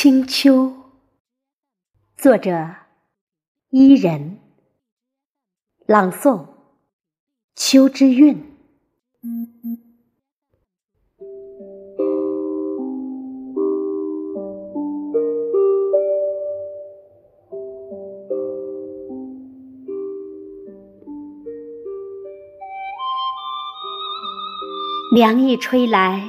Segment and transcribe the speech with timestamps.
[0.00, 0.72] 清秋，
[2.16, 2.72] 作者：
[3.70, 4.38] 伊人，
[5.86, 6.46] 朗诵：
[7.56, 8.40] 秋之韵。
[25.12, 26.22] 凉意吹来，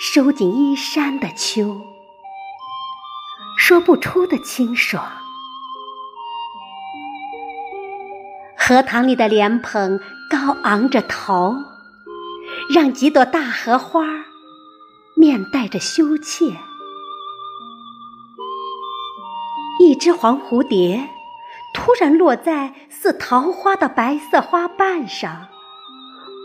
[0.00, 1.91] 收紧衣衫的秋。
[3.64, 5.08] 说不出的清爽，
[8.58, 11.54] 荷塘里的莲蓬高昂着头，
[12.74, 14.04] 让几朵大荷花
[15.14, 16.56] 面带着羞怯。
[19.78, 21.08] 一只黄蝴蝶
[21.72, 25.46] 突然落在似桃花的白色花瓣上，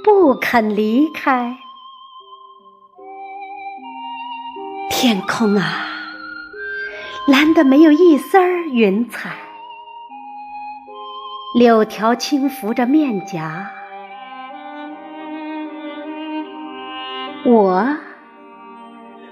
[0.04, 1.58] 不肯离开。
[4.92, 5.96] 天空啊！
[7.28, 9.36] 蓝得没有一丝儿云彩，
[11.60, 13.70] 柳条轻拂着面颊，
[17.44, 17.98] 我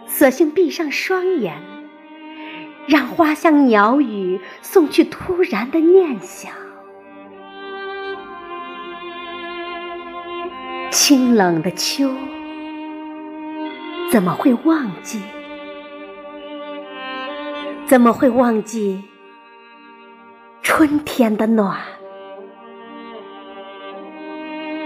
[0.08, 1.56] 索性闭上双眼，
[2.86, 6.52] 让花香鸟语送去突然的念想。
[10.92, 12.10] 清冷的秋，
[14.12, 15.22] 怎么会忘记？
[17.88, 19.04] 怎么会忘记
[20.64, 21.80] 春天的暖？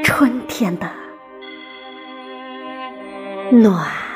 [0.03, 0.91] 春天的
[3.51, 4.08] 暖。